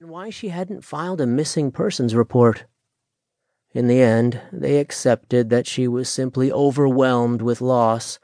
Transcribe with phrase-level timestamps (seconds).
[0.00, 2.66] and why she hadn't filed a missing persons report.
[3.72, 8.20] In the end, they accepted that she was simply overwhelmed with loss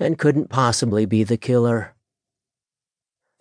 [0.00, 1.94] and couldn't possibly be the killer.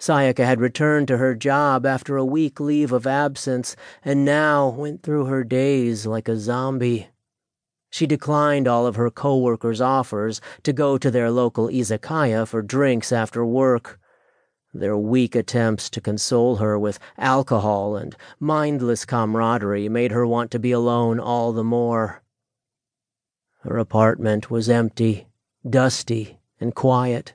[0.02, 5.02] Sayaka had returned to her job after a week leave of absence and now went
[5.02, 7.08] through her days like a zombie.
[7.90, 13.14] She declined all of her coworkers' offers to go to their local izakaya for drinks
[13.14, 13.98] after work.
[14.80, 20.60] Their weak attempts to console her with alcohol and mindless camaraderie made her want to
[20.60, 22.22] be alone all the more.
[23.62, 25.28] Her apartment was empty,
[25.68, 27.34] dusty, and quiet.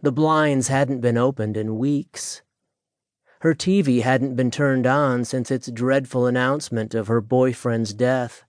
[0.00, 2.42] The blinds hadn't been opened in weeks.
[3.40, 8.44] Her TV hadn't been turned on since its dreadful announcement of her boyfriend's death.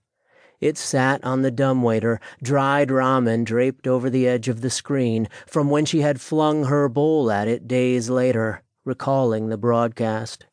[0.62, 5.70] It sat on the dumbwaiter, dried ramen draped over the edge of the screen from
[5.70, 10.46] when she had flung her bowl at it days later, recalling the broadcast.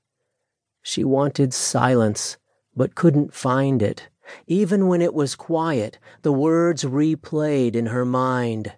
[0.81, 2.37] She wanted silence,
[2.75, 4.09] but couldn't find it.
[4.47, 8.73] Even when it was quiet, the words replayed in her mind.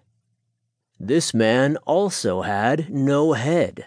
[1.00, 3.86] This man also had no head.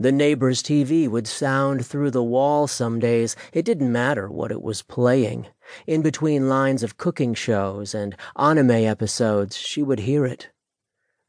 [0.00, 3.34] The neighbor's TV would sound through the wall some days.
[3.52, 5.48] It didn't matter what it was playing.
[5.88, 10.50] In between lines of cooking shows and anime episodes, she would hear it.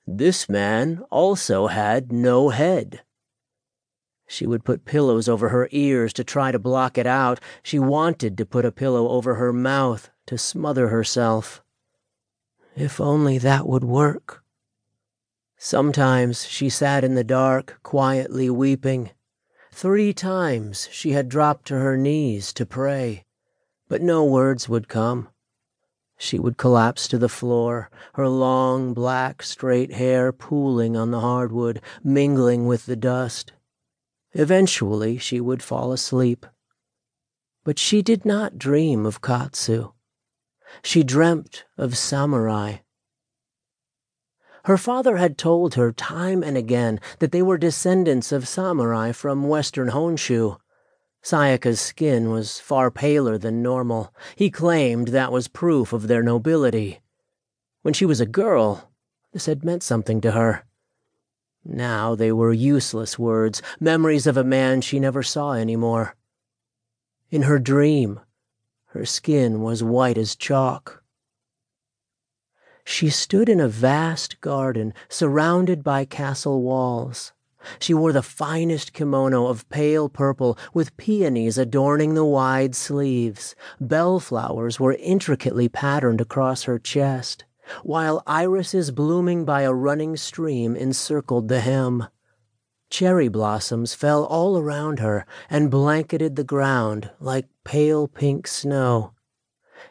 [0.05, 3.01] This man also had no head.
[4.27, 7.39] She would put pillows over her ears to try to block it out.
[7.63, 11.63] She wanted to put a pillow over her mouth to smother herself.
[12.75, 14.38] If only that would work.
[15.61, 19.11] Sometimes she sat in the dark, quietly weeping.
[19.73, 23.25] Three times she had dropped to her knees to pray,
[23.89, 25.27] but no words would come.
[26.17, 31.81] She would collapse to the floor, her long, black, straight hair pooling on the hardwood,
[32.01, 33.51] mingling with the dust.
[34.31, 36.45] Eventually she would fall asleep.
[37.65, 39.91] But she did not dream of Katsu.
[40.83, 42.77] She dreamt of samurai.
[44.69, 49.47] Her father had told her time and again that they were descendants of samurai from
[49.47, 50.59] western Honshu.
[51.23, 54.13] Sayaka's skin was far paler than normal.
[54.35, 56.99] He claimed that was proof of their nobility.
[57.81, 58.91] When she was a girl,
[59.33, 60.65] this had meant something to her.
[61.65, 66.15] Now they were useless words, memories of a man she never saw anymore.
[67.31, 68.19] In her dream,
[68.89, 71.03] her skin was white as chalk.
[72.91, 77.33] She stood in a vast garden surrounded by castle walls.
[77.77, 83.55] She wore the finest kimono of pale purple with peonies adorning the wide sleeves.
[83.79, 87.45] Bellflowers were intricately patterned across her chest,
[87.83, 92.07] while irises blooming by a running stream encircled the hem.
[92.89, 99.13] Cherry blossoms fell all around her and blanketed the ground like pale pink snow.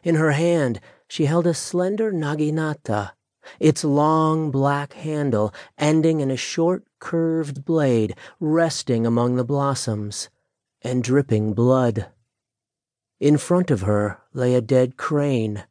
[0.03, 3.13] In her hand, she held a slender naginata,
[3.59, 10.29] its long black handle ending in a short curved blade resting among the blossoms
[10.83, 12.09] and dripping blood.
[13.21, 15.65] In front of her lay a dead crane.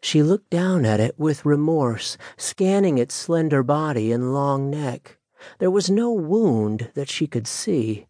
[0.00, 5.18] She looked down at it with remorse, scanning its slender body and long neck.
[5.58, 8.06] There was no wound that she could see,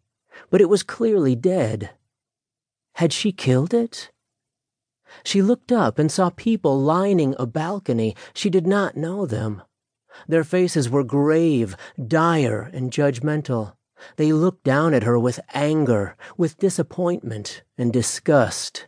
[0.51, 1.91] but it was clearly dead.
[2.95, 4.11] Had she killed it?
[5.25, 8.17] She looked up and saw people lining a balcony.
[8.35, 9.63] She did not know them.
[10.29, 13.75] Their faces were grave, dire, and judgmental.
[14.17, 18.87] They looked down at her with anger, with disappointment, and disgust.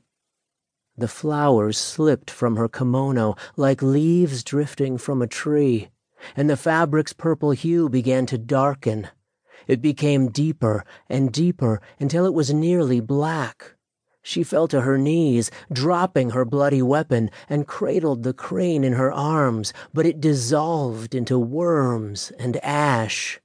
[0.97, 5.91] The flowers slipped from her kimono like leaves drifting from a tree,
[6.37, 9.09] and the fabric's purple hue began to darken.
[9.67, 13.74] It became deeper and deeper until it was nearly black.
[14.27, 19.13] She fell to her knees, dropping her bloody weapon, and cradled the crane in her
[19.13, 23.39] arms, but it dissolved into worms and ash.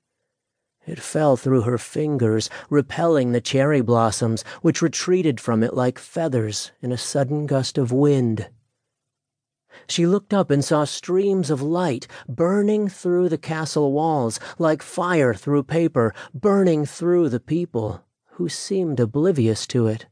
[0.88, 6.72] It fell through her fingers, repelling the cherry blossoms, which retreated from it like feathers
[6.82, 8.48] in a sudden gust of wind.
[9.86, 15.34] She looked up and saw streams of light burning through the castle walls like fire
[15.34, 18.06] through paper, burning through the people,
[18.36, 20.06] who seemed oblivious to it.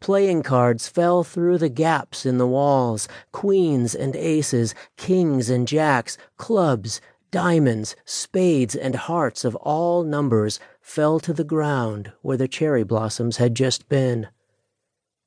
[0.00, 6.16] Playing cards fell through the gaps in the walls, queens and aces, kings and jacks,
[6.36, 7.00] clubs,
[7.30, 13.36] diamonds, spades, and hearts of all numbers fell to the ground where the cherry blossoms
[13.36, 14.28] had just been.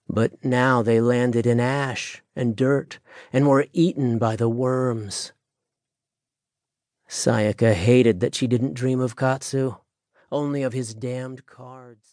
[0.08, 3.00] But now they landed in ash and dirt
[3.32, 5.32] and were eaten by the worms.
[7.08, 9.76] Sayaka hated that she didn't dream of Katsu.
[10.32, 12.08] only of his damned cards.